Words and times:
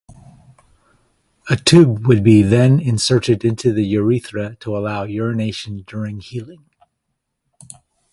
A 1.47 1.55
tube 1.55 2.07
would 2.07 2.23
be 2.23 2.41
then 2.41 2.79
inserted 2.79 3.45
into 3.45 3.71
the 3.71 3.83
urethra 3.83 4.55
to 4.55 4.75
allow 4.75 5.03
urination 5.03 5.83
during 5.85 6.21
healing. 6.21 6.65